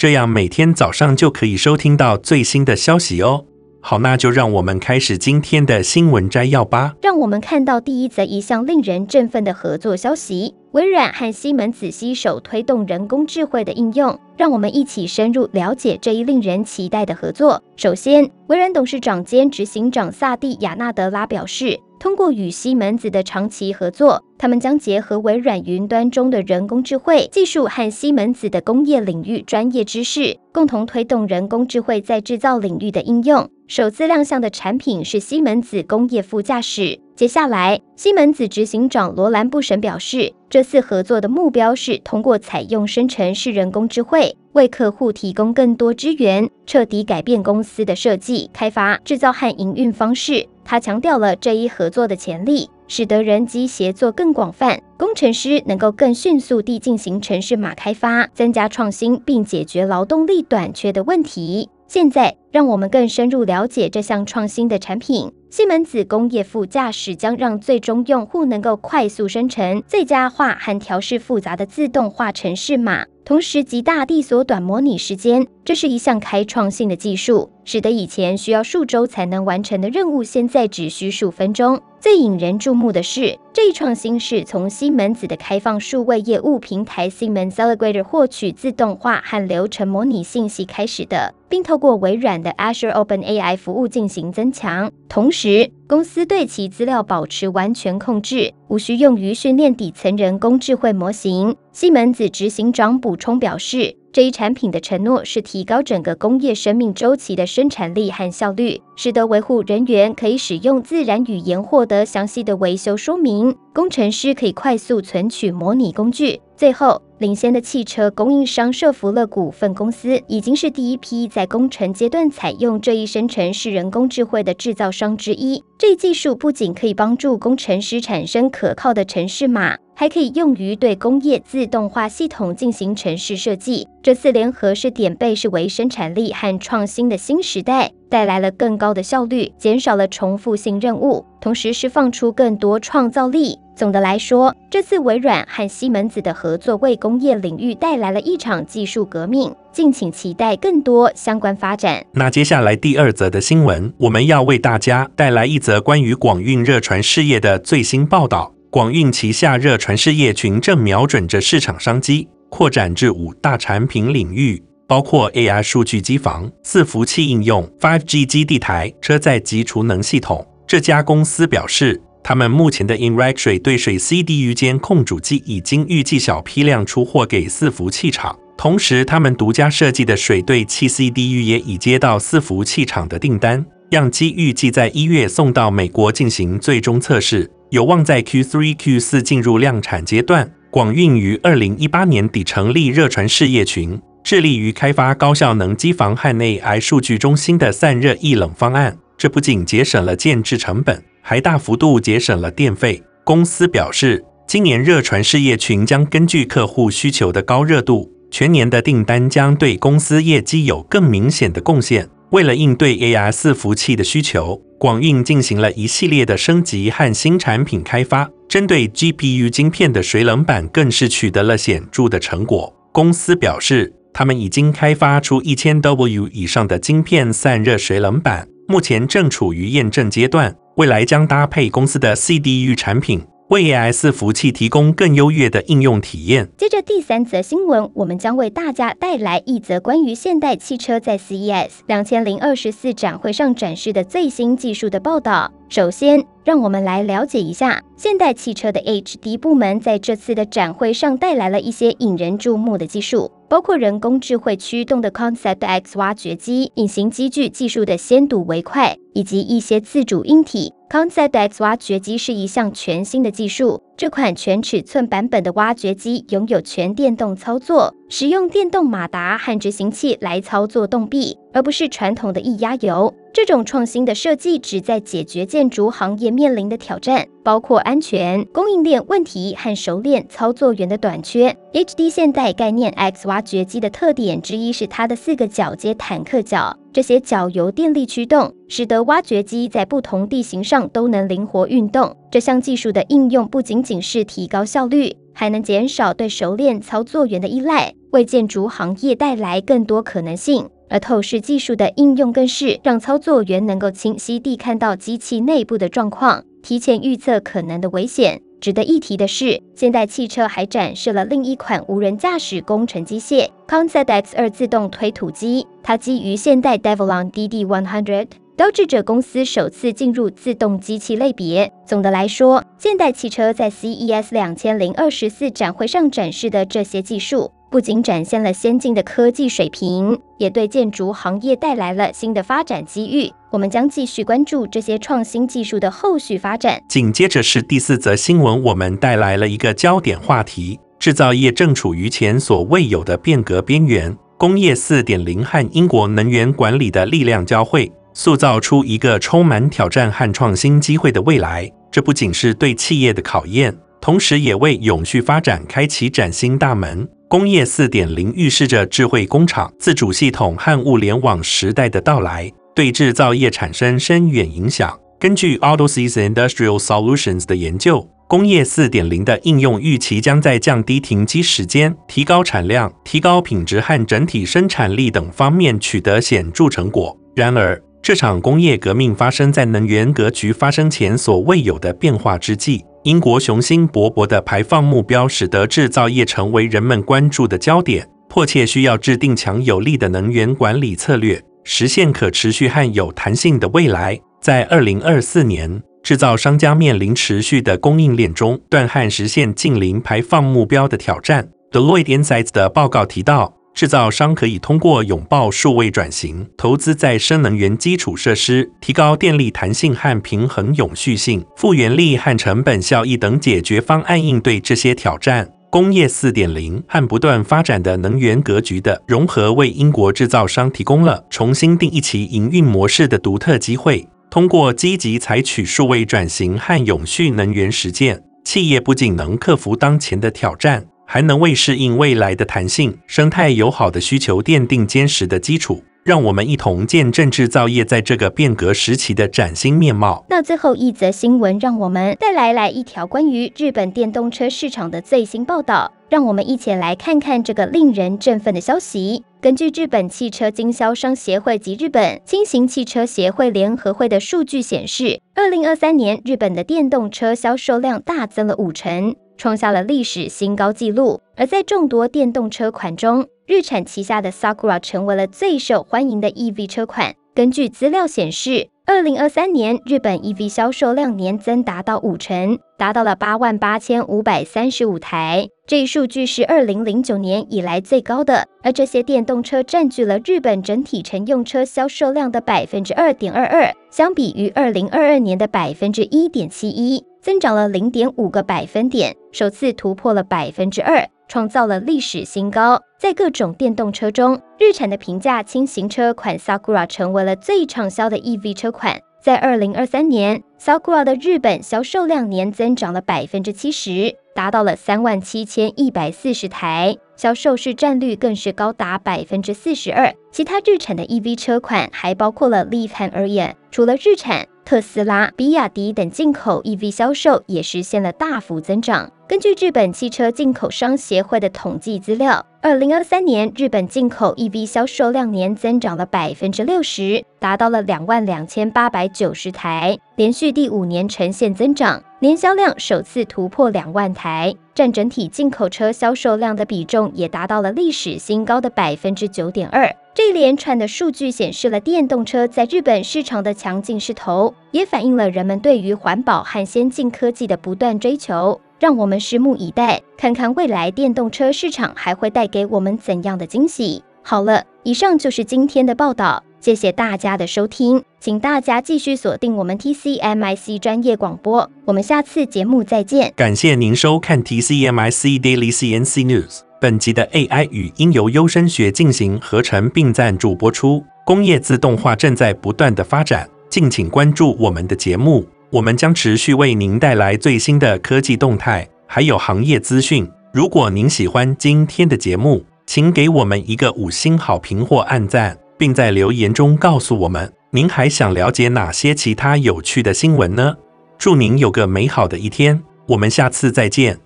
[0.00, 3.44] 这样每天早上就可以收听到最新的消息哦。
[3.82, 6.94] 好，那就让我们开始今天的新闻摘要吧。
[7.02, 14.18] 让我们看到第一则一项令人振奋的合作消息：微软和西门子携手推动人工智慧的应用。
[14.38, 17.62] 让我们一起深入了解这一令人期待的合作。
[17.76, 21.78] 首先，微软董事长兼执行长萨蒂亚纳德拉表示。
[22.00, 33.46] 通过与西门子的长期合作，他们将结合微软云端中的人工智慧技术和西门子的工业领域专业知识，共同推动人工智慧在制造领域的应用。
[33.68, 36.98] 首次亮相的产品是西门子工业副驾驶。
[37.14, 50.46] 接下来，西门子执行长罗兰布什表示，这次合作的目标是通过采用生成式人工智慧，为客户提供更多资源，彻底改变公司的设计、开发、制造和营运方式。
[50.64, 61.68] 他强调了这一合作的潜力，使得人机协作更广泛，工程师能够更迅速地进行城市码开发，增加创新，并解决劳动力短缺的问题。
[61.88, 65.32] 现在，让我们更深入了解这项创新的产品。
[65.50, 75.46] 西门子工业副驾驶将让最终用户能够快速生成、最佳化和调试复杂的自动化程式码，同时极大地缩短模拟时间。
[75.64, 81.80] 这是一项开创性的技术，使得以前需要数周才能完成的任务，现在只需数分钟。
[82.00, 94.90] 最引人注目的是，这一创新是从西门子的开放数位业务平台 Siemens Xcelerator 获取自动化和流程模拟信息开始的，并透过微软的 Azure OpenAI 服务进行增强。
[95.08, 101.56] 同时，公司对其资料保持完全控制，无需用于训练底层人工智慧模型。
[101.72, 103.99] 西门子执行长补充表示。
[104.12, 116.40] 这一产品的承诺是提高整个工业生命周期的生产力和效率，使得维护人员可以使用自然语言获得详细的维修说明，工程师可以快速存取模拟工具。
[116.56, 125.62] 最后，领先的汽车供应商设福乐股份公司已经是第一批在工程阶段采用这一生成式人工智慧的制造商之一。
[125.78, 129.76] 这一技术不仅可以帮助工程师产生可靠的程式码。
[130.00, 133.86] 还可以用于对工业自动化系统进行程式设计。
[134.02, 143.58] 这次联合是点被视为生产力和创新的新时代，带来了更高的效率，减少了重复性任务，同时释放出更多创造力。
[143.76, 149.54] 总的来说，这次微软和西门子的合作为工业领域带来了一场技术革命。
[149.70, 152.02] 敬请期待更多相关发展。
[152.12, 158.54] 那接下来第二则的新闻，我们要为大家带来一则关于广运热传事业的最新报道。
[158.72, 170.46] 广运旗下热传事业群正瞄准着市场商机，扩展至五大产品领域，包括 AI 数据机房、伺服器应用、5G 基地台、车载及储能系统。
[170.68, 187.50] 这家公司表示，他们目前的 INRAC 水对水 CDU 监控主机已经预计小批量出货给伺服器厂，同时他们独家设计的水对气 CDU 也已接到伺服器厂的订单，样机预计在一月送到美国进行最终测试。
[187.70, 190.52] 有望在 Q3、Q4 进入量产阶段。
[190.70, 198.96] 广运于二零一八年底成立热传事业群，致力于开发高效能机房和 AI 数据中心的散热液冷方案。
[199.16, 203.02] 这不仅节省了建置成本，还大幅度节省了电费。
[203.24, 212.08] 公司表示，今年热传事业群将根据客户需求的高热度，全年的订单将对公司业绩有更明显的贡献。
[212.30, 218.30] 为了应对 A R 四服器的需求，广运进行了一系列的升级和新产品开发。
[218.48, 222.72] 针对 GPU 晶片的水冷板更是取得了显著的成果。
[222.92, 233.22] 公司表示，他们已经开发出一千 W 以上的晶片散热水冷板，目前正处于验证阶段，未来将搭配公司的 CDU 产品。
[233.50, 236.48] 为 A S 服务器提供更优越的应用体验。
[236.56, 245.50] 接着第三则新闻，我们将为大家带来一则关于现代汽车在 CES 两千零二十四展会上展示的最新技术的报道。
[245.68, 253.32] 首先，让我们来了解一下现代汽车的 HD 部门在这次的展会上带来了一些引人注目的技术。
[253.48, 260.72] 包括人工智慧驱动的 Concept X 挖掘机、隐形机具技术的先睹为快，以及一些自主硬体。
[260.90, 263.80] Concept X 挖掘机是一项全新的技术。
[263.96, 273.14] 这款全尺寸版本的挖掘机拥有全电动操作，使用电动马达和执行器来操作动臂，而不是传统的液压油。
[273.32, 281.56] 这种创新的设计旨在解决建筑行业面临的挑战，包括安全、供应链问题和熟练操作员的短缺。
[281.72, 286.76] HD 现代概念 X 挖掘机的特点之一是它的四个角接坦克脚。
[286.92, 292.16] 这些脚由电力驱动，使得挖掘机在不同地形上都能灵活运动。
[292.30, 300.68] 这项技术的应用不仅仅是提高效率，还能减少对熟练操作员的依赖，为建筑行业带来更多可能性。
[300.88, 308.42] 而透视技术的应用更是让操作员能够清晰地看到机器内部的状况，提前预测可能的危险。
[308.60, 318.26] 值得一提的是，现代汽车还展示了另一款无人驾驶工程机械 Concept X 二自动推土机，它基于现代 Devlon DD100，
[318.56, 321.72] 标志着公司首次进入自动机器类别。
[321.86, 327.50] 总的来说，现代汽车在 CES 两千零二十四展会上展示的这些技术。
[327.70, 333.32] 不仅展现了先进的科技水平，也对建筑行业带来了新的发展机遇。
[333.52, 336.82] 我们将继续关注这些创新技术的后续发展。
[336.88, 351.70] 紧接着是第四则新闻，我们带来了一个焦点话题：制造业正处于前所未有的变革边缘，工业四点零和英国能源管理的力量交汇，塑造出一个充满挑战和创新机会的未来。
[351.92, 357.08] 这不仅是对企业的考验，同时也为永续发展开启崭新大门。
[357.30, 364.98] 工业四点零预示着智慧工厂、自主系统和物联网时代的到来，对制造业产生深远影响。
[365.16, 377.16] 根据 Autosys Industrial Solutions 的研究，工业四点零的应用预期将在降低停机时间、提高产量、提高品质和整体生产力等方面取得显著成果。
[377.36, 382.84] 然而，这场工业革命发生在能源格局发生前所未有的变化之际。
[383.04, 394.20] 英国雄心勃勃的排放目标，使得制造业成为人们关注的焦点，迫切需要制定强有力的能源管理策略，实现可持续和有弹性的未来。
[394.42, 401.48] 在二零二四年，制造商将面临持续的供应链中断和实现净零排放目标的挑战。
[401.70, 403.59] Deloitte Insights 的报告提到。
[403.74, 415.50] 制造商可以通过拥抱数位转型、投资再生能源基础设施、提高电力弹性和平衡永续性、复原力和成本效益等解决方案应对这些挑战。
[415.70, 424.06] 工业四点零和不断发展的能源格局的融合，为英国制造商提供了重新定义其营运模式的独特机会。
[424.30, 430.84] 通过积极采取数位转型和永续能源实践，企业不仅能克服当前的挑战。
[431.12, 435.82] 还能为适应未来的弹性、生态友好的需求奠定坚实的基础。
[436.10, 440.26] 让我们一同见证制造业在这个变革时期的崭新面貌。
[440.28, 445.92] 那最后一则新闻，让我们带来来一条关于日本电动车市场的最新报道。
[446.08, 449.22] 让我们一起来看看这个令人振奋的消息。
[449.40, 459.14] 根据日本汽车经销商协会及日本轻型汽车协会联合会的数据显示，二零二三年日本的电动车销售量大增了五成。
[459.38, 467.16] 创下了历史新高纪录，而在众多电动车款中，日产旗下的 Sakura 成为了最受欢迎的 EV 车款。
[467.34, 475.48] 根据资料显示，二零二三年日本 EV 销售量年增达到五成，达到了八万八千五百三十五台。
[475.66, 487.04] 这一数据是二零零九年以来最高的，而这些电动车占据了日本整体乘用车销售量的百分之二点二二，相比于二零二二年的百分之一点七一。
[487.20, 492.82] 增长了零点五个百分点，首次突破了百分之二，创造了历史新高。
[492.98, 499.00] 在各种电动车中，日产的平价轻型车款 Sakura 成为了最畅销的 EV 车款。
[499.22, 510.14] 在二零二三年，Sakura 的日本销售量年增长了百分之七十，达到了三万七千一百四十台，销售市占率更是高达百分之四十二。
[510.30, 514.46] 其他日产的 EV 车款还包括了 Leaf 和 Ariya，除了日产。
[514.62, 519.10] 特斯拉、比亚迪等进口 EV 销售也实现了大幅增长。
[519.26, 539.90] 根据日本汽车进口商协会的统计资料，二零二三年日本进口 EV 销售量年增长了百分之六十，达到了两万两千八百九十台，连续第五年呈现增长，年销量首次突破两万台，占整体进口车销售量的比重也达到了历史新高的百分之九点二。
[540.12, 548.60] 这一连串的数据显示了电动车在日本市场的强劲势头，也反映了人们对于环保和先进科技的不断追求。
[548.78, 554.04] 让我们拭目以待，看看未来电动车市场还会带给我们怎样的惊喜。
[554.22, 563.32] 好了，以上就是今天的报道，谢谢大家的收听，请大家继续锁定我们 TCMIC 专业广播，我们下次节目再见。
[563.34, 566.58] 感谢您收看 TCMIC Daily CNC News。
[566.78, 571.02] 本集的 AI 语音由优声学进行合成并赞助播出。
[571.24, 580.30] 工业自动化正在不断的发展，敬请关注我们的节目，我们将持续为您带来最新的科技动态，还有行业资讯。
[580.52, 590.74] 如果您喜欢今天的节目，请给我们一个五星好评或按赞，并在留言中告诉我们您还想了解哪些其他有趣的新闻呢？
[591.16, 594.20] 祝您有个美好的一天，我们下次再见。